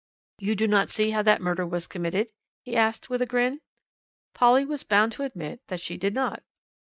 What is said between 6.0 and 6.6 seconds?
not.